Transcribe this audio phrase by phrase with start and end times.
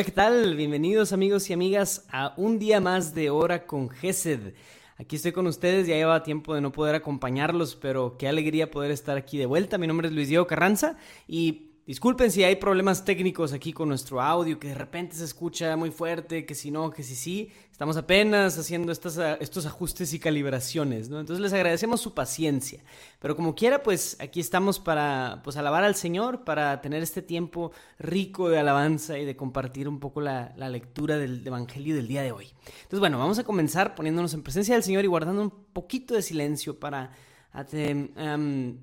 [0.00, 0.56] Hola, ¿qué tal?
[0.56, 4.54] Bienvenidos amigos y amigas a un día más de Hora con Gesed.
[4.96, 8.92] Aquí estoy con ustedes, ya lleva tiempo de no poder acompañarlos, pero qué alegría poder
[8.92, 9.76] estar aquí de vuelta.
[9.76, 10.96] Mi nombre es Luis Diego Carranza
[11.28, 15.76] y Disculpen si hay problemas técnicos aquí con nuestro audio, que de repente se escucha
[15.76, 17.50] muy fuerte, que si no, que si sí.
[17.80, 21.18] Estamos apenas haciendo estas, estos ajustes y calibraciones, ¿no?
[21.18, 22.84] Entonces les agradecemos su paciencia.
[23.20, 27.72] Pero como quiera, pues aquí estamos para pues, alabar al Señor, para tener este tiempo
[27.98, 32.20] rico de alabanza y de compartir un poco la, la lectura del Evangelio del día
[32.20, 32.48] de hoy.
[32.66, 36.20] Entonces, bueno, vamos a comenzar poniéndonos en presencia del Señor y guardando un poquito de
[36.20, 37.12] silencio para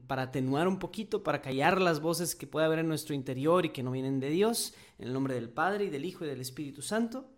[0.07, 3.69] para atenuar un poquito, para callar las voces que puede haber en nuestro interior y
[3.69, 6.41] que no vienen de Dios, en el nombre del Padre y del Hijo y del
[6.41, 7.29] Espíritu Santo.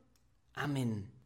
[0.53, 1.18] Amén.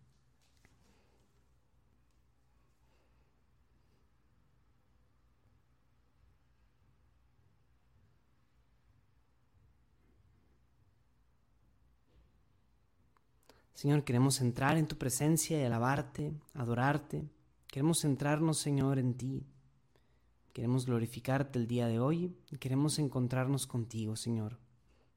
[13.73, 17.23] Señor, queremos entrar en tu presencia y alabarte, adorarte.
[17.67, 19.45] Queremos centrarnos, Señor, en ti.
[20.53, 24.59] Queremos glorificarte el día de hoy y queremos encontrarnos contigo, Señor.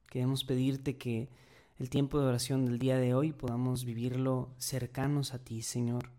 [0.07, 1.29] Queremos pedirte que
[1.77, 6.09] el tiempo de oración del día de hoy podamos vivirlo cercanos a ti, Señor.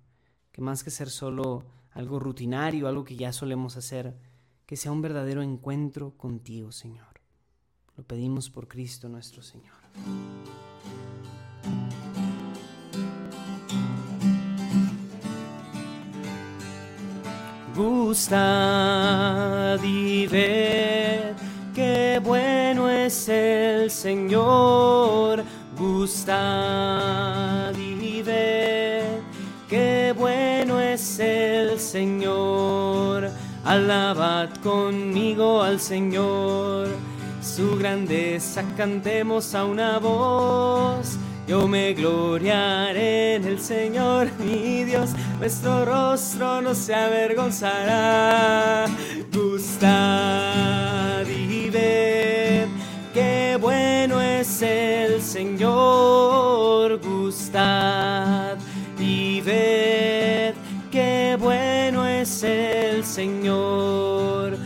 [0.53, 4.17] Que más que ser solo algo rutinario, algo que ya solemos hacer,
[4.67, 7.21] que sea un verdadero encuentro contigo, Señor.
[7.97, 9.75] Lo pedimos por Cristo nuestro Señor.
[18.09, 21.35] Gustad y ved
[21.75, 25.45] qué bueno es el Señor.
[25.77, 26.41] Gustad
[27.77, 29.03] y ved
[29.69, 33.29] qué bueno es el Señor.
[33.67, 36.89] Alabad conmigo al Señor.
[37.43, 41.19] Su grandeza cantemos a una voz
[41.49, 48.87] yo me gloriaré en el Señor, mi Dios, nuestro rostro no se avergonzará.
[49.33, 52.67] Gustad y ved,
[53.15, 56.99] qué bueno es el Señor.
[57.01, 58.57] Gustad
[58.99, 60.55] y ved,
[60.91, 64.57] qué bueno es el Señor.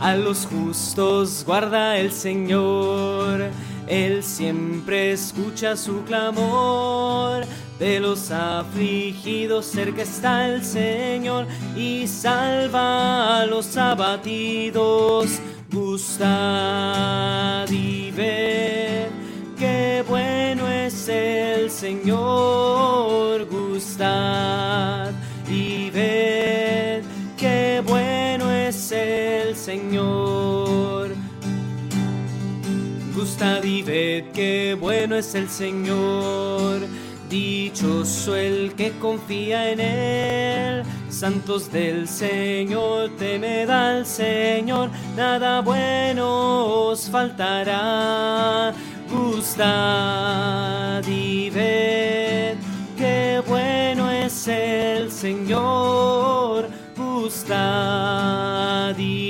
[0.00, 3.50] A los justos guarda el Señor
[3.88, 7.44] él siempre escucha su clamor.
[7.78, 11.46] De los afligidos cerca está el Señor
[11.76, 15.38] y salva a los abatidos.
[15.70, 19.10] Gustad y ver
[19.58, 23.46] qué bueno es el Señor.
[23.48, 25.12] Gustad
[25.48, 27.02] y ver
[27.36, 30.88] qué bueno es el Señor
[33.18, 36.80] Gustad y ved qué bueno es el Señor.
[37.28, 40.82] Dichoso el que confía en Él.
[41.10, 48.72] Santos del Señor, temed al Señor, nada bueno os faltará.
[49.10, 52.56] Gustad y ved
[52.96, 56.68] qué bueno es el Señor.
[56.96, 59.27] Gustad y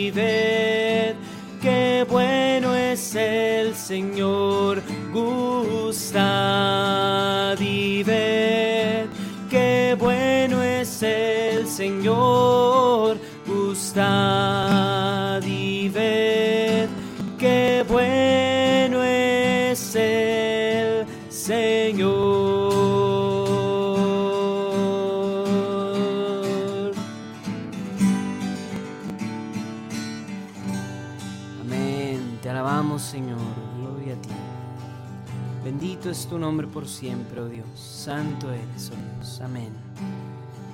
[36.49, 37.67] nombre por siempre, oh Dios.
[37.75, 39.39] Santo eres, oh Dios.
[39.43, 39.71] Amén.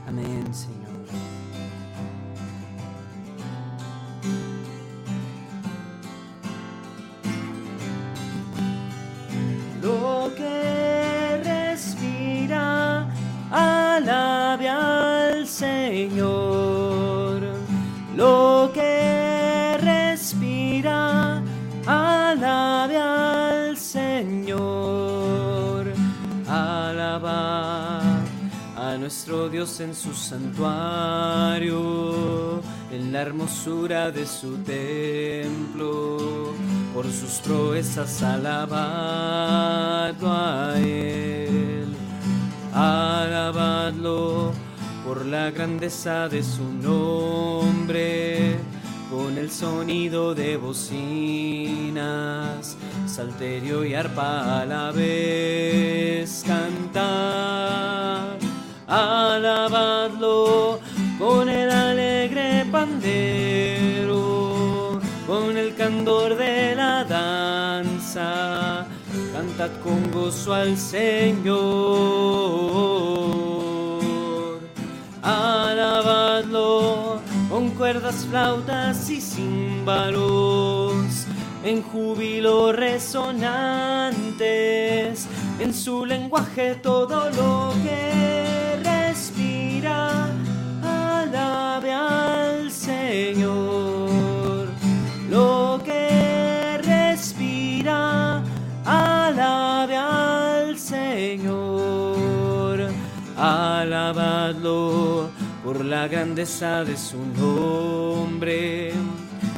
[0.06, 0.83] Amén, Señor.
[29.48, 31.72] Dios en su santuario,
[32.92, 36.52] en la hermosura de su templo,
[36.94, 39.32] por sus proezas alabado
[40.32, 41.94] a Él,
[42.72, 44.52] alabadlo
[45.04, 48.56] por la grandeza de su nombre
[49.10, 51.96] con el sonido de bocinas,
[53.06, 58.33] salterio y arpa a la vez cantar.
[58.96, 60.78] Alabadlo
[61.18, 64.20] con el alegre pandero,
[65.26, 68.86] con el candor de la danza,
[69.32, 71.54] cantad con gozo al Señor.
[75.24, 77.18] Alabadlo
[77.50, 80.94] con cuerdas, flautas y címbalos,
[81.64, 84.06] en júbilo resonantes,
[85.58, 88.43] en su lenguaje todo lo que
[92.84, 94.68] Señor.
[95.30, 98.42] Lo que respira,
[98.84, 102.90] alabe al Señor.
[103.38, 105.30] Alabadlo
[105.64, 108.92] por la grandeza de su nombre,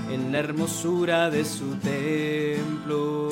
[0.08, 3.28] en la hermosura de su templo,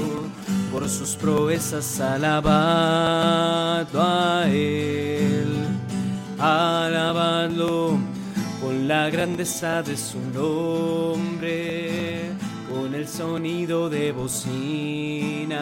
[0.72, 5.68] por sus proezas alabado a él,
[6.40, 7.96] alabadlo
[8.74, 12.30] con la grandeza de su nombre,
[12.72, 15.52] con el sonido de bocinas,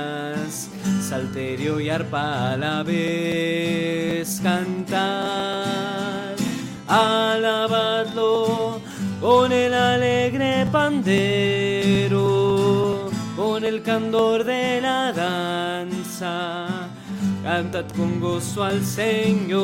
[1.00, 6.36] salterio y arpa a la vez cantar
[6.88, 8.80] alabadlo
[9.20, 12.10] con el alegre pandero,
[13.36, 16.88] con el candor de la danza,
[17.42, 19.62] cantad con gozo al Señor.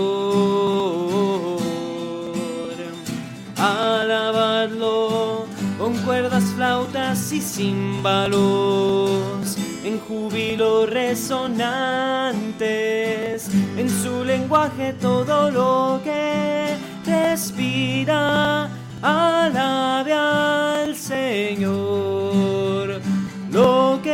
[3.69, 5.45] Alabadlo
[5.79, 8.39] con cuerdas, flautas y címbalos,
[9.85, 12.31] en júbilo resonantes,
[13.77, 16.75] en su lenguaje todo lo que
[17.05, 18.71] respira,
[19.03, 22.39] alabe al Señor.
[23.53, 24.08] Lo que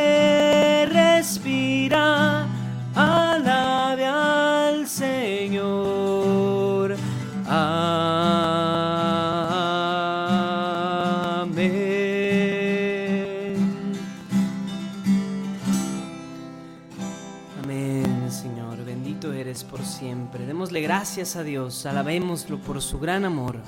[21.16, 21.86] gracias a Dios.
[21.86, 23.60] Alabémoslo por su gran amor.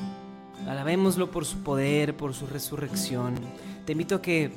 [0.67, 3.37] Alabémoslo por su poder, por su resurrección.
[3.85, 4.51] Te invito a que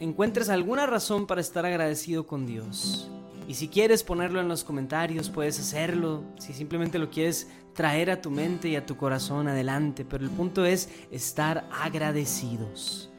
[0.00, 3.10] encuentres alguna razón para estar agradecido con Dios.
[3.46, 6.22] Y si quieres ponerlo en los comentarios, puedes hacerlo.
[6.38, 10.06] Si simplemente lo quieres traer a tu mente y a tu corazón, adelante.
[10.06, 13.10] Pero el punto es estar agradecidos.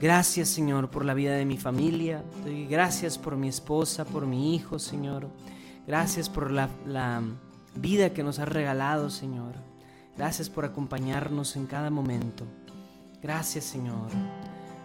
[0.00, 2.24] Gracias, Señor, por la vida de mi familia.
[2.70, 5.28] Gracias por mi esposa, por mi hijo, Señor.
[5.86, 7.22] Gracias por la, la
[7.76, 9.54] vida que nos has regalado, Señor.
[10.16, 12.44] Gracias por acompañarnos en cada momento.
[13.22, 14.10] Gracias, Señor.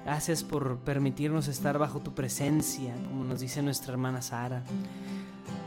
[0.05, 4.63] Gracias por permitirnos estar bajo tu presencia, como nos dice nuestra hermana Sara.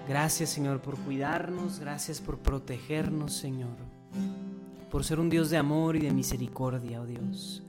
[0.09, 1.79] Gracias, Señor, por cuidarnos.
[1.79, 3.77] Gracias por protegernos, Señor.
[4.91, 7.63] Por ser un Dios de amor y de misericordia, oh Dios.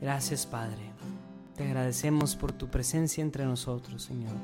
[0.00, 0.92] Gracias, Padre.
[1.56, 4.34] Te agradecemos por tu presencia entre nosotros, Señor.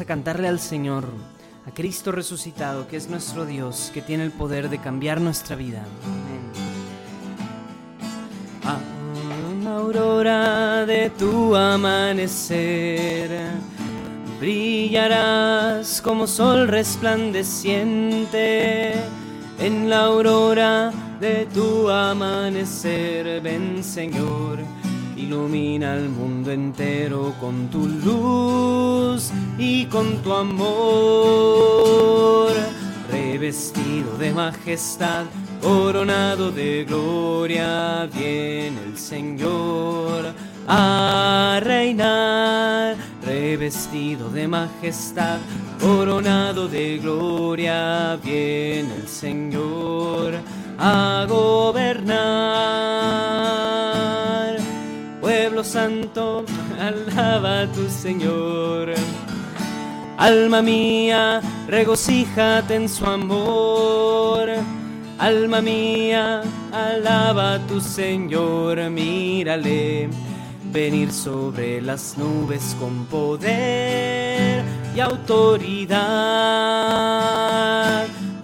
[0.00, 1.06] A cantarle al Señor,
[1.66, 5.82] a Cristo resucitado, que es nuestro Dios, que tiene el poder de cambiar nuestra vida.
[8.62, 9.66] Amén.
[9.66, 13.40] A aurora de tu amanecer,
[14.38, 18.92] brillarás como sol resplandeciente.
[19.58, 24.60] En la aurora de tu amanecer, ven Señor
[25.18, 31.68] ilumina el mundo entero con tu luz y con tu amor.
[33.10, 35.24] Revestido de majestad,
[35.60, 40.32] coronado de gloria, viene el Señor
[40.68, 42.96] a reinar.
[43.24, 45.38] Revestido de majestad,
[45.80, 50.34] coronado de gloria, viene el Señor
[50.78, 52.68] a gobernar
[55.64, 56.44] santo,
[56.78, 58.92] alaba a tu Señor.
[60.16, 64.48] Alma mía, regocíjate en su amor.
[65.18, 70.08] Alma mía, alaba a tu Señor, mírale
[70.72, 74.62] venir sobre las nubes con poder
[74.94, 75.96] y autoridad,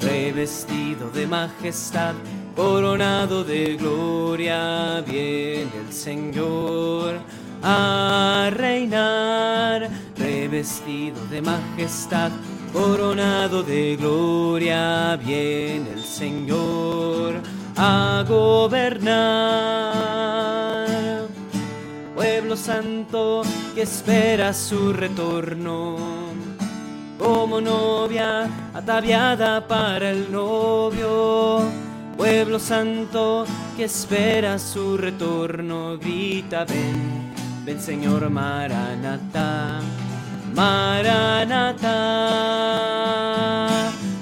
[0.00, 2.14] revestido de majestad,
[2.54, 7.14] coronado de gloria, viene el Señor
[7.62, 12.30] a reinar, revestido de majestad,
[12.72, 17.40] coronado de gloria, viene el Señor
[17.76, 19.14] a gobernar.
[22.14, 23.42] Pueblo santo
[23.74, 25.96] que espera su retorno,
[27.18, 31.83] como novia ataviada para el novio.
[32.24, 33.44] Pueblo santo
[33.76, 37.34] que espera su retorno, grita ven,
[37.66, 39.82] ven Señor Maranatha,
[40.54, 41.90] Maranatha,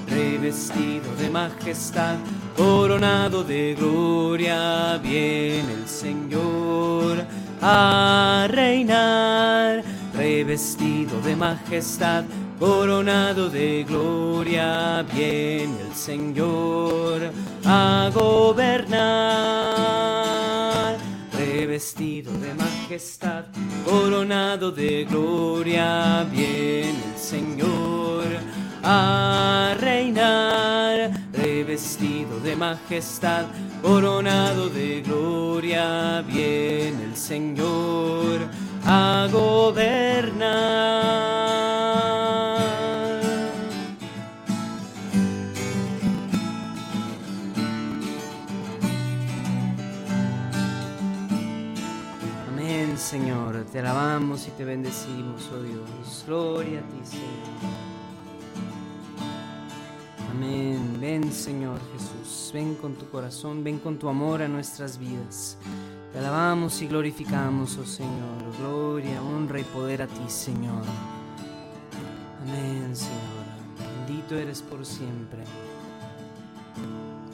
[0.09, 2.17] revestido de majestad
[2.57, 7.23] coronado de gloria, viene el Señor
[7.61, 9.81] a reinar,
[10.13, 12.25] revestido de majestad,
[12.63, 17.29] coronado de gloria, viene el Señor
[17.65, 18.95] a gobernar,
[21.33, 23.43] revestido de majestad,
[23.83, 28.23] coronado de gloria, viene el Señor
[28.81, 33.43] a reinar, revestido de majestad,
[33.81, 38.47] coronado de gloria, viene el Señor
[38.85, 40.93] a gobernar.
[53.13, 56.23] Señor, te alabamos y te bendecimos, oh Dios.
[56.25, 57.27] Gloria a ti, Señor.
[60.31, 60.97] Amén.
[60.99, 65.59] Ven Señor Jesús, ven con tu corazón, ven con tu amor a nuestras vidas.
[66.11, 68.57] Te alabamos y glorificamos, oh Señor.
[68.57, 70.81] Gloria, honra y poder a ti, Señor.
[72.41, 74.07] Amén, Señor.
[74.07, 75.43] Bendito eres por siempre.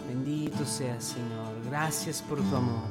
[0.09, 1.55] Bendito seas, Señor.
[1.69, 2.89] Gracias por tu amor.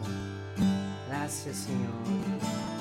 [1.06, 2.77] Gracias, Señor.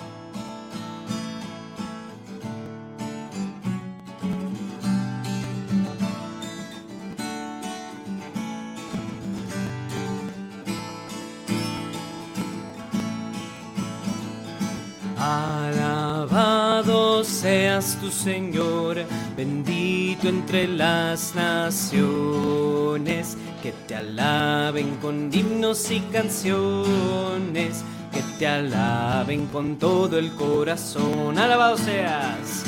[17.23, 18.97] Seas tu Señor,
[19.35, 27.83] bendito entre las naciones, que te alaben con himnos y canciones,
[28.13, 31.39] que te alaben con todo el corazón.
[31.39, 32.65] Alabado seas,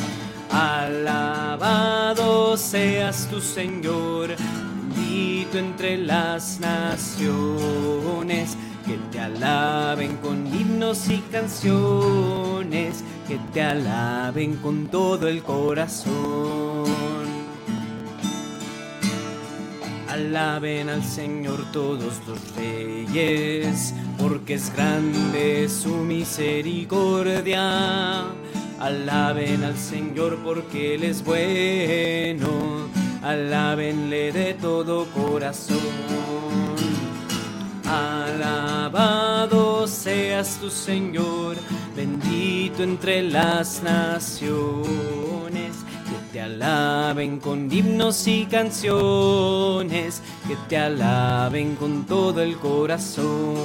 [0.52, 4.36] alabado seas tu Señor,
[4.96, 14.88] bendito entre las naciones que te alaben con himnos y canciones, que te alaben con
[14.88, 16.90] todo el corazón.
[20.08, 28.24] Alaben al Señor todos los reyes, porque es grande su misericordia.
[28.80, 32.88] Alaben al Señor porque Él es bueno,
[33.22, 35.78] alábenle de todo corazón.
[37.86, 41.58] Alabado seas tu Señor,
[42.00, 44.86] bendito entre las naciones,
[45.52, 53.58] que te alaben con himnos y canciones, que te alaben con todo el corazón.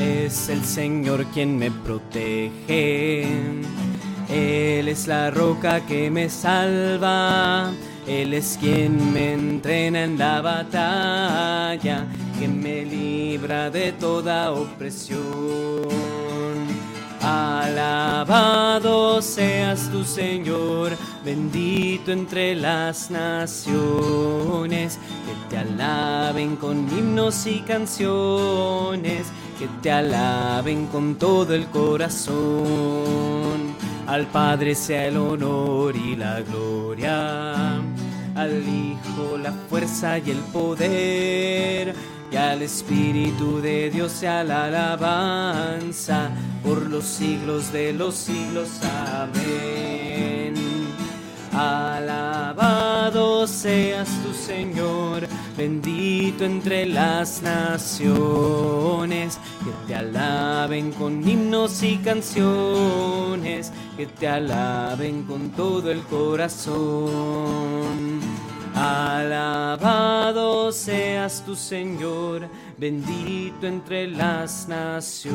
[0.00, 3.22] Es el Señor quien me protege,
[4.28, 7.72] Él es la roca que me salva
[8.06, 12.04] él es quien me entrena en la batalla,
[12.44, 15.88] que me libra de toda opresión.
[17.22, 20.92] Alabado seas tu Señor,
[21.24, 31.14] bendito entre las naciones, que te alaben con himnos y canciones, que te alaben con
[31.14, 33.74] todo el corazón.
[34.06, 37.80] Al Padre sea el honor y la gloria
[38.34, 41.94] al Hijo la fuerza y el poder,
[42.34, 46.32] y al Espíritu de Dios sea la alabanza
[46.64, 48.70] por los siglos de los siglos.
[48.82, 50.54] Amén.
[51.52, 63.70] Alabado seas tu Señor, bendito entre las naciones, que te alaben con himnos y canciones,
[63.96, 67.14] que te alaben con todo el corazón.
[68.74, 75.32] Alabado seas tu Señor, bendito entre las naciones,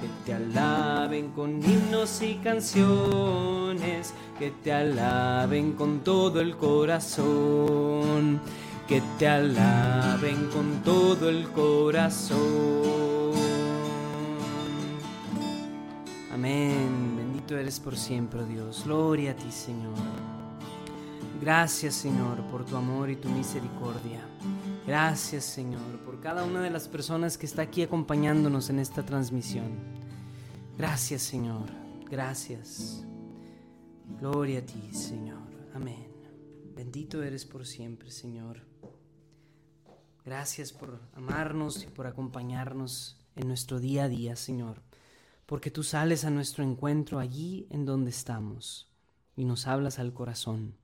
[0.00, 8.40] que te alaben con himnos y canciones, que te alaben con todo el corazón,
[8.88, 13.36] que te alaben con todo el corazón.
[16.32, 20.35] Amén, bendito eres por siempre, oh Dios, gloria a ti, Señor.
[21.40, 24.20] Gracias, Señor, por tu amor y tu misericordia.
[24.86, 29.96] Gracias, Señor, por cada una de las personas que está aquí acompañándonos en esta transmisión.
[30.78, 31.70] Gracias Señor,
[32.10, 33.02] gracias.
[34.20, 35.48] Gloria a ti Señor.
[35.74, 36.12] Amén.
[36.74, 38.60] Bendito eres por siempre Señor.
[40.22, 44.82] Gracias por amarnos y por acompañarnos en nuestro día a día Señor.
[45.46, 48.92] Porque tú sales a nuestro encuentro allí en donde estamos
[49.34, 50.76] y nos hablas al corazón.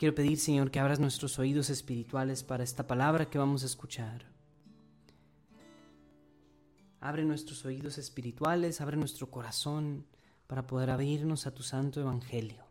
[0.00, 4.24] Quiero pedir Señor que abras nuestros oídos espirituales para esta palabra que vamos a escuchar.
[7.00, 10.06] Abre nuestros oídos espirituales, abre nuestro corazón
[10.46, 12.64] para poder abrirnos a tu santo evangelio.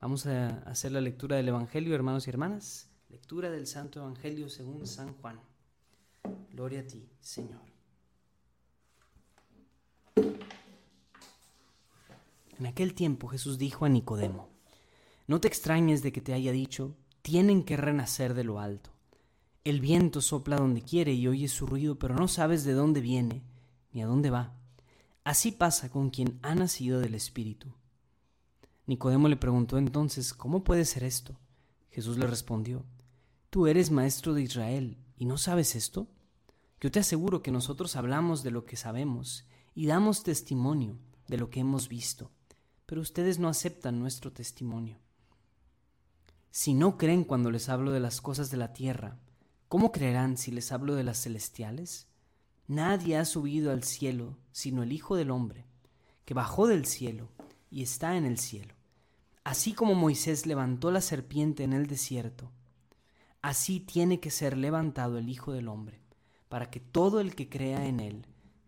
[0.00, 2.90] Vamos a hacer la lectura del evangelio, hermanos y hermanas.
[3.08, 5.38] Lectura del santo evangelio según San Juan.
[6.50, 7.62] Gloria a ti, Señor.
[12.58, 14.55] En aquel tiempo Jesús dijo a Nicodemo,
[15.26, 18.90] No te extrañes de que te haya dicho, tienen que renacer de lo alto.
[19.64, 23.42] El viento sopla donde quiere y oyes su ruido, pero no sabes de dónde viene
[23.92, 24.54] ni a dónde va.
[25.24, 27.72] Así pasa con quien ha nacido del Espíritu.
[28.86, 31.36] Nicodemo le preguntó entonces, ¿cómo puede ser esto?
[31.90, 32.84] Jesús le respondió,
[33.50, 36.06] Tú eres maestro de Israel y no sabes esto.
[36.80, 41.50] Yo te aseguro que nosotros hablamos de lo que sabemos y damos testimonio de lo
[41.50, 42.30] que hemos visto,
[42.84, 45.00] pero ustedes no aceptan nuestro testimonio.
[46.58, 49.18] Si no creen cuando les hablo de las cosas de la tierra,
[49.68, 52.08] ¿Cómo creerán si les hablo de las celestiales?
[52.66, 55.66] Nadie ha subido al cielo sino el Hijo del Hombre,
[56.24, 57.28] que bajó del cielo
[57.68, 58.74] y está en el cielo.
[59.44, 62.50] Así como Moisés levantó la serpiente en el desierto,
[63.42, 66.00] así tiene que ser levantado el Hijo del Hombre,
[66.48, 68.24] para que todo el que crea en él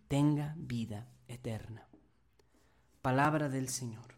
[0.09, 1.89] tenga vida eterna.
[3.01, 4.15] Palabra del Señor.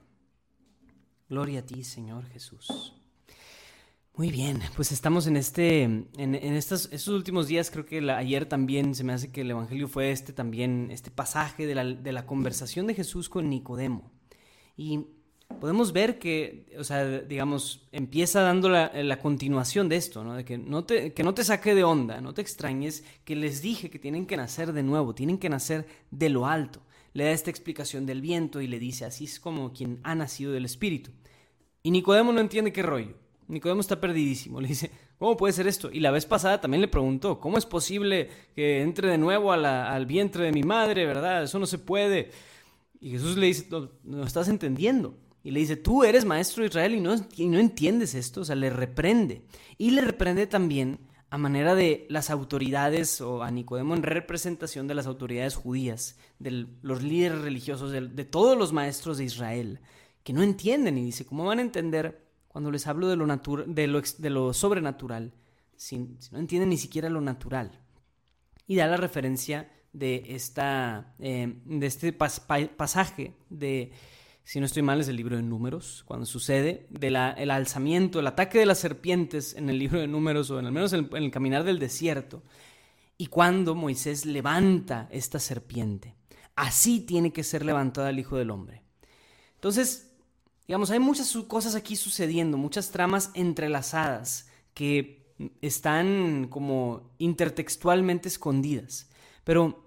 [1.29, 3.00] Gloria a ti, Señor Jesús.
[4.17, 8.95] Muy bien, pues estamos en este, en, estos, estos, últimos días, creo que ayer también
[8.95, 12.27] se me hace que el Evangelio fue este también, este pasaje de la, de la
[12.27, 14.11] conversación de Jesús con Nicodemo.
[14.77, 15.07] Y
[15.59, 20.35] podemos ver que, o sea, digamos, empieza dando la, la continuación de esto, ¿no?
[20.35, 23.63] De que no, te, que no te saque de onda, no te extrañes, que les
[23.63, 26.83] dije que tienen que nacer de nuevo, tienen que nacer de lo alto.
[27.15, 30.53] Le da esta explicación del viento y le dice, así es como quien ha nacido
[30.53, 31.11] del Espíritu.
[31.83, 33.15] Y Nicodemo no entiende qué rollo.
[33.51, 34.61] Nicodemo está perdidísimo.
[34.61, 35.91] Le dice, ¿cómo puede ser esto?
[35.93, 40.07] Y la vez pasada también le preguntó, ¿cómo es posible que entre de nuevo al
[40.07, 41.43] vientre de mi madre, verdad?
[41.43, 42.31] Eso no se puede.
[43.01, 43.67] Y Jesús le dice,
[44.05, 45.19] no, estás entendiendo.
[45.43, 48.43] Y le dice, tú eres maestro de Israel y no, no entiendes esto.
[48.43, 49.43] O sea, le reprende.
[49.79, 54.95] Y le reprende también a manera de las autoridades, o a Nicodemo en representación de
[54.95, 59.81] las autoridades judías, de los líderes religiosos, de, de todos los maestros de Israel,
[60.25, 60.99] que no entienden.
[60.99, 65.33] Y dice, ¿cómo van a entender cuando les hablo de lo, de de lo sobrenatural,
[65.77, 65.99] si,
[66.33, 67.71] no entienden ni siquiera lo natural.
[68.67, 73.93] Y da la referencia de, esta, eh, de este pasaje de,
[74.43, 78.27] si no estoy mal, es el libro de números, cuando sucede del el alzamiento, el
[78.27, 81.31] ataque de las serpientes en el libro de números, o en al menos en el
[81.31, 82.43] caminar del desierto,
[83.17, 86.17] y cuando Moisés levanta esta serpiente.
[86.57, 88.83] Así tiene que ser levantada el Hijo del Hombre.
[89.55, 90.10] Entonces,
[90.71, 99.11] Digamos, hay muchas cosas aquí sucediendo, muchas tramas entrelazadas que están como intertextualmente escondidas.
[99.43, 99.85] Pero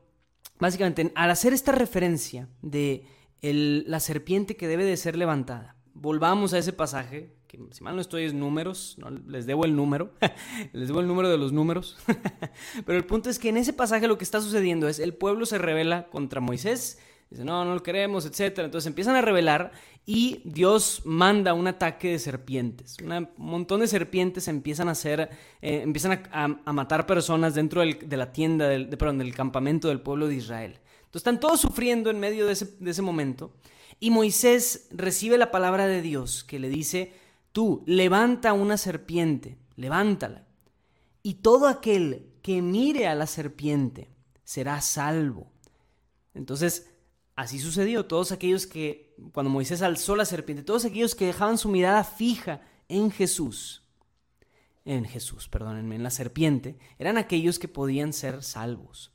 [0.59, 3.05] básicamente, al hacer esta referencia de
[3.39, 8.01] la serpiente que debe de ser levantada, volvamos a ese pasaje, que si mal no
[8.01, 10.11] estoy es números, no, les debo el número,
[10.73, 11.95] les debo el número de los números,
[12.85, 15.45] pero el punto es que en ese pasaje lo que está sucediendo es el pueblo
[15.45, 16.99] se revela contra Moisés,
[17.33, 18.59] dice no, no lo queremos, etc.
[18.59, 19.71] Entonces empiezan a revelar
[20.05, 22.97] y Dios manda un ataque de serpientes.
[23.01, 25.29] un montón de serpientes empiezan a hacer,
[25.61, 30.27] eh, empiezan a, matar personas dentro de la tienda, del, perdón, del campamento del pueblo
[30.27, 30.79] de Israel.
[31.05, 33.53] Entonces están todos sufriendo en medio de ese, de ese momento.
[33.99, 37.13] Y Moisés recibe la palabra de Dios que le dice,
[37.51, 40.45] tú levanta una serpiente, levántala.
[41.23, 44.09] Y todo aquel que mire a la serpiente
[44.43, 45.51] será salvo.
[46.33, 46.89] Entonces,
[47.35, 48.05] Así sucedió.
[48.05, 52.61] Todos aquellos que, cuando Moisés alzó la serpiente, todos aquellos que dejaban su mirada fija
[52.87, 53.83] en Jesús,
[54.85, 59.13] en Jesús, perdónenme, en la serpiente, eran aquellos que podían ser salvos.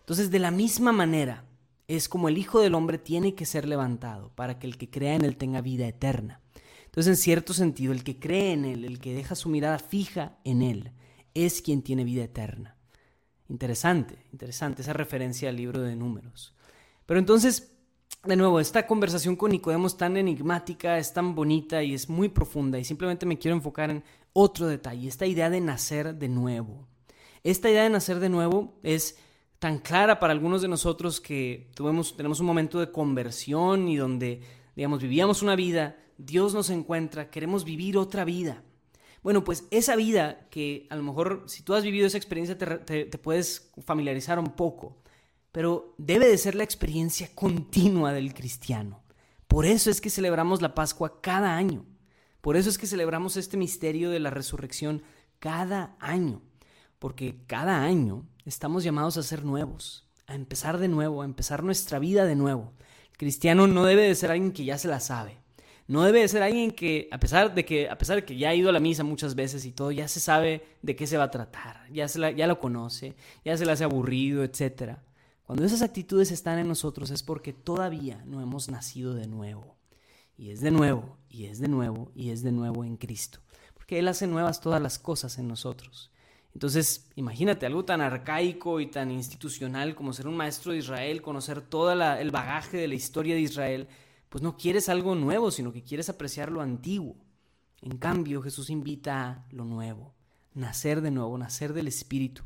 [0.00, 1.44] Entonces, de la misma manera,
[1.86, 5.14] es como el Hijo del Hombre tiene que ser levantado para que el que crea
[5.14, 6.40] en Él tenga vida eterna.
[6.86, 10.38] Entonces, en cierto sentido, el que cree en Él, el que deja su mirada fija
[10.44, 10.92] en Él,
[11.34, 12.76] es quien tiene vida eterna.
[13.48, 16.54] Interesante, interesante esa referencia al libro de números.
[17.10, 17.76] Pero entonces,
[18.22, 22.28] de nuevo, esta conversación con Nicodemo es tan enigmática, es tan bonita y es muy
[22.28, 26.86] profunda y simplemente me quiero enfocar en otro detalle, esta idea de nacer de nuevo.
[27.42, 29.18] Esta idea de nacer de nuevo es
[29.58, 34.42] tan clara para algunos de nosotros que tuvimos, tenemos un momento de conversión y donde,
[34.76, 38.62] digamos, vivíamos una vida, Dios nos encuentra, queremos vivir otra vida.
[39.24, 43.06] Bueno, pues esa vida que a lo mejor si tú has vivido esa experiencia te,
[43.18, 45.02] puedes familiarizar un poco,
[45.52, 49.02] pero debe de ser la experiencia continua del cristiano.
[49.48, 51.84] Por eso es que celebramos la Pascua cada año.
[52.40, 55.02] Por eso es que celebramos este misterio de la resurrección
[55.38, 56.40] cada año.
[56.98, 61.98] Porque cada año estamos llamados a ser nuevos, a empezar de nuevo, a empezar nuestra
[61.98, 62.72] vida de nuevo.
[63.10, 65.38] El cristiano no debe de ser alguien que ya se la sabe.
[65.88, 68.50] No debe de ser alguien que, a pesar de que, a pesar de que ya
[68.50, 71.16] ha ido a la misa muchas veces y todo, ya se sabe de qué se
[71.16, 74.98] va a tratar, ya, se ya lo conoce, ya se le hace aburrido, etc.
[75.50, 79.74] Cuando esas actitudes están en nosotros es porque todavía no hemos nacido de nuevo.
[80.38, 83.40] Y es de nuevo, y es de nuevo, y es de nuevo en Cristo.
[83.74, 86.12] Porque Él hace nuevas todas las cosas en nosotros.
[86.54, 91.62] Entonces, imagínate algo tan arcaico y tan institucional como ser un maestro de Israel, conocer
[91.62, 93.88] todo el bagaje de la historia de Israel
[94.28, 97.16] pues no quieres algo nuevo, sino que quieres apreciar lo antiguo.
[97.82, 100.14] En cambio, Jesús invita a lo nuevo,
[100.54, 102.44] nacer de nuevo, nacer del Espíritu,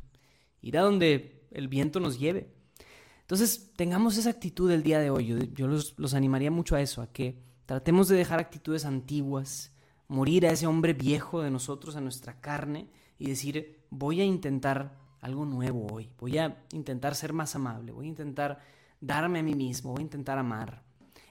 [0.63, 2.54] ir a donde el viento nos lleve.
[3.25, 5.51] Entonces, tengamos esa actitud el día de hoy.
[5.55, 9.71] Yo, los, los animaría mucho a eso, a que tratemos de dejar actitudes antiguas,
[10.07, 14.95] morir a ese hombre viejo de nosotros, a nuestra carne, y decir, voy a intentar
[15.21, 18.59] algo nuevo hoy, voy a intentar ser más amable, voy a intentar
[19.01, 20.83] darme a mí mismo, voy a intentar amar,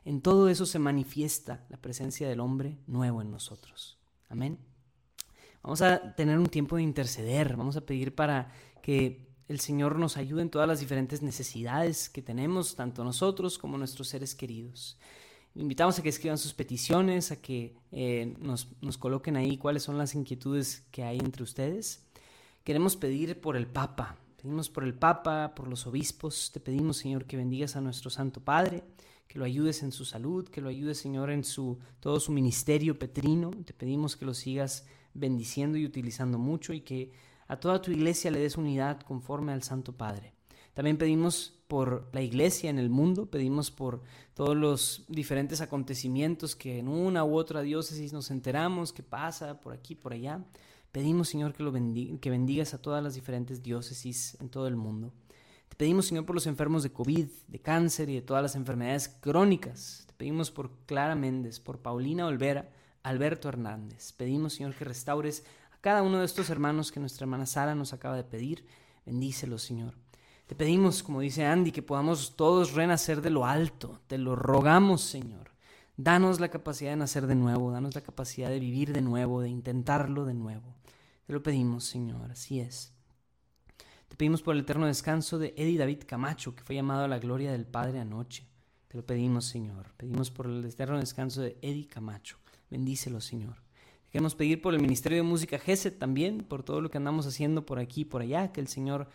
[0.05, 3.99] en todo eso se manifiesta la presencia del hombre nuevo en nosotros.
[4.29, 4.59] Amén.
[5.63, 8.51] Vamos a tener un tiempo de interceder, vamos a pedir para
[8.83, 13.77] que el Señor nos ayude en todas las diferentes necesidades que tenemos, tanto nosotros como
[13.77, 14.99] nuestros seres queridos.
[15.55, 19.99] Invitamos a que escriban sus peticiones, a que eh, nos, nos coloquen ahí cuáles son
[19.99, 22.05] las inquietudes que hay entre ustedes.
[22.65, 27.27] Queremos pedir por el Papa, pedimos por el Papa, por los obispos, te pedimos Señor
[27.27, 28.83] que bendigas a nuestro Santo Padre,
[29.29, 32.99] que lo ayudes en su salud, que lo ayudes, Señor, en su, todo su ministerio
[32.99, 33.51] petrino.
[33.65, 37.13] Te pedimos que lo sigas bendiciendo y utilizando mucho y que
[37.49, 40.33] a toda tu iglesia le des unidad conforme al Santo Padre.
[40.75, 44.03] También pedimos por la iglesia en el mundo, pedimos por
[44.35, 49.73] todos los diferentes acontecimientos que en una u otra diócesis nos enteramos que pasa por
[49.73, 50.45] aquí, por allá.
[50.91, 55.13] Pedimos, Señor, que, lo que bendigas a todas las diferentes diócesis en todo el mundo.
[55.69, 59.09] Te pedimos, Señor, por los enfermos de COVID, de cáncer y de todas las enfermedades
[59.09, 60.05] crónicas.
[60.07, 62.71] Te pedimos por Clara Méndez, por Paulina Olvera,
[63.03, 64.13] Alberto Hernández.
[64.13, 65.45] Pedimos, Señor, que restaures
[65.85, 68.65] cada uno de estos hermanos que nuestra hermana Sara nos acaba de pedir.
[69.05, 69.93] Bendícelos, Señor.
[70.47, 74.01] Te pedimos, como dice Andy, que podamos todos renacer de lo alto.
[74.07, 75.51] Te lo rogamos, Señor.
[75.99, 79.51] Danos la capacidad de nacer de nuevo, danos la capacidad de vivir de nuevo, de
[79.51, 80.75] intentarlo de nuevo.
[81.27, 82.95] Te lo pedimos, Señor, así es.
[84.09, 87.19] Te pedimos por el eterno descanso de Eddie David Camacho, que fue llamado a la
[87.19, 88.49] gloria del Padre anoche.
[88.89, 89.93] Te lo pedimos, Señor.
[89.99, 92.39] Pedimos por el eterno descanso de Eddie Camacho.
[92.71, 93.64] Bendícelo, Señor.
[94.15, 97.67] Queremos pedir por el Ministerio de Música GESET también, por todo lo que andamos haciendo
[97.67, 99.09] por aquí y por allá, que el Señor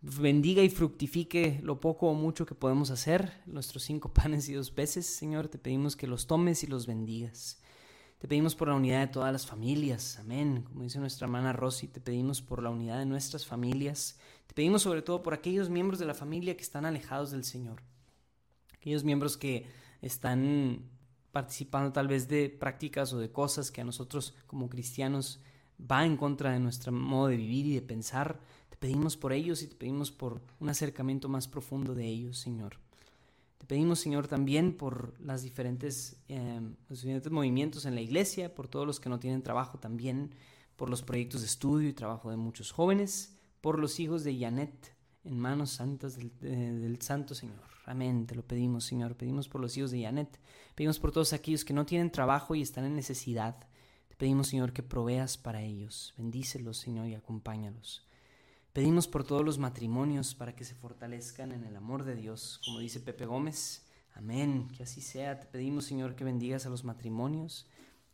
[0.00, 4.72] bendiga y fructifique lo poco o mucho que podemos hacer, nuestros cinco panes y dos
[4.72, 7.62] peces, Señor, te pedimos que los tomes y los bendigas.
[8.18, 10.64] Te pedimos por la unidad de todas las familias, amén.
[10.64, 14.18] Como dice nuestra hermana Rosy, te pedimos por la unidad de nuestras familias.
[14.48, 17.80] Te pedimos sobre todo por aquellos miembros de la familia que están alejados del Señor.
[18.74, 19.68] Aquellos miembros que
[20.00, 20.90] están
[21.32, 25.40] participando tal vez de prácticas o de cosas que a nosotros como cristianos
[25.90, 28.38] va en contra de nuestro modo de vivir y de pensar.
[28.68, 32.76] Te pedimos por ellos y te pedimos por un acercamiento más profundo de ellos, Señor.
[33.58, 38.68] Te pedimos, Señor, también por las diferentes, em, los diferentes movimientos en la iglesia, por
[38.68, 40.34] todos los que no tienen trabajo también,
[40.76, 44.94] por los proyectos de estudio y trabajo de muchos jóvenes, por los hijos de Janet
[45.24, 47.60] en manos santas del, Santo Señor.
[47.84, 49.16] Amén, te lo pedimos, Señor.
[49.16, 50.38] Pedimos por los hijos de Janet.
[50.74, 53.56] Pedimos por todos aquellos que no tienen trabajo y están en necesidad.
[54.08, 56.14] Te pedimos, Señor, que proveas para ellos.
[56.16, 58.06] Bendícelos, Señor, y acompáñalos.
[58.72, 62.78] Pedimos por todos los matrimonios para que se fortalezcan en el amor de Dios, como
[62.78, 63.84] dice Pepe Gómez.
[64.14, 65.38] Amén, que así sea.
[65.40, 67.66] Te pedimos, Señor, que bendigas a los matrimonios,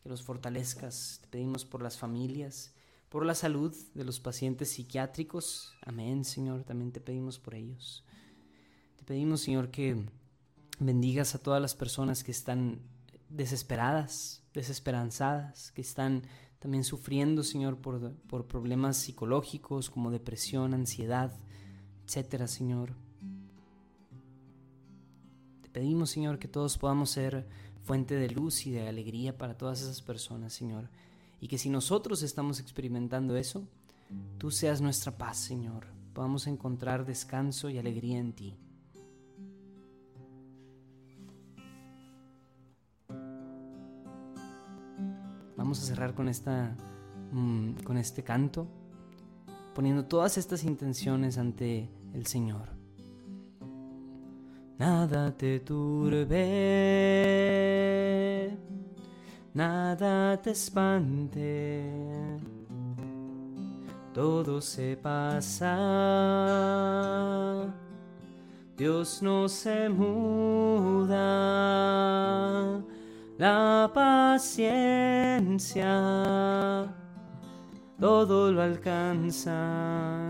[0.02, 1.20] que los fortalezcas.
[1.22, 2.74] Te pedimos por las familias,
[3.08, 5.74] por la salud de los pacientes psiquiátricos.
[5.84, 8.04] Amén, Señor, también te pedimos por ellos.
[8.96, 10.04] Te pedimos, Señor, que
[10.78, 12.80] bendigas a todas las personas que están
[13.28, 16.22] desesperadas, desesperanzadas, que están
[16.58, 21.32] también sufriendo, Señor, por, por problemas psicológicos como depresión, ansiedad,
[22.04, 22.94] etcétera, Señor.
[25.62, 27.46] Te pedimos, Señor, que todos podamos ser
[27.84, 30.90] fuente de luz y de alegría para todas esas personas, Señor.
[31.40, 33.68] Y que si nosotros estamos experimentando eso,
[34.38, 35.86] tú seas nuestra paz, Señor.
[36.12, 38.56] Podamos encontrar descanso y alegría en ti.
[45.56, 46.76] Vamos a cerrar con, esta,
[47.32, 48.66] mm, con este canto,
[49.74, 52.78] poniendo todas estas intenciones ante el Señor.
[54.78, 56.38] Nada te turbe,
[59.58, 61.90] nada te espante,
[64.14, 65.74] todo se pasa,
[68.76, 71.18] Dios no se muda.
[73.36, 75.88] La paciencia
[77.98, 80.28] todo lo alcanza.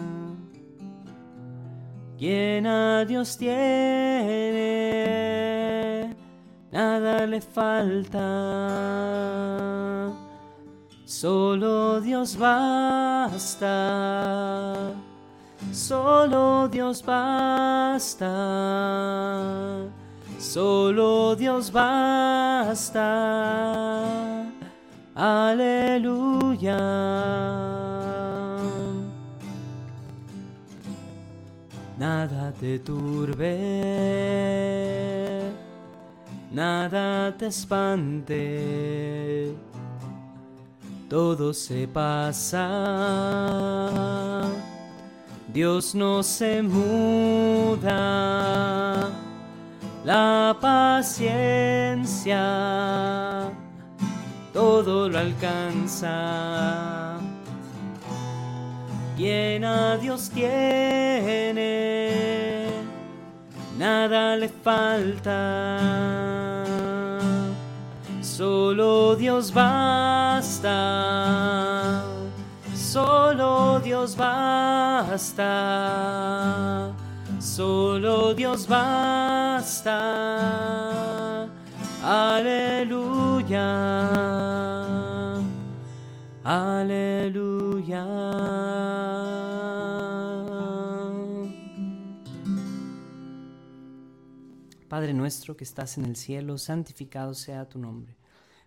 [2.19, 3.59] Quien a Dios tiene,
[6.73, 8.21] nada le falta.
[11.05, 13.75] Solo Dios basta,
[15.73, 18.29] solo Dios basta
[20.39, 23.05] Solo Dios basta.
[25.15, 26.79] Aleluya.
[31.99, 33.59] Nada te turbe,
[36.51, 38.45] nada te espante,
[41.09, 42.71] todo se pasa,
[45.53, 47.89] Dios no se muda
[50.05, 52.39] la paciencia
[54.59, 57.17] todo lo alcanza.
[59.17, 61.61] Quien a Dios tiene,
[63.79, 66.38] nada le falta.
[68.39, 70.71] Solo Dios basta,
[72.73, 75.49] solo Dios basta
[77.41, 79.99] solo Dios basta.
[82.05, 83.65] Aleluya,
[86.45, 88.05] aleluya.
[94.89, 98.18] Padre nuestro que estás en el cielo, santificado sea tu nombre.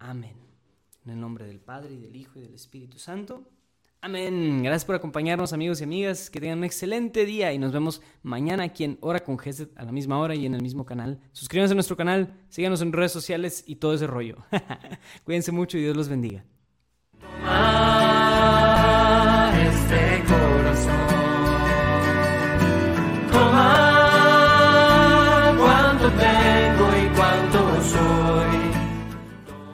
[0.00, 0.34] Amén.
[1.04, 3.44] En el nombre del Padre, y del Hijo, y del Espíritu Santo.
[4.00, 4.62] Amén.
[4.62, 6.30] Gracias por acompañarnos, amigos y amigas.
[6.30, 9.84] Que tengan un excelente día y nos vemos mañana aquí en Hora con Gesed a
[9.84, 11.20] la misma hora y en el mismo canal.
[11.32, 14.38] Suscríbanse a nuestro canal, síganos en redes sociales y todo ese rollo.
[15.24, 16.44] Cuídense mucho y Dios los bendiga.
[19.60, 21.10] este corazón.
[25.58, 26.39] cuánto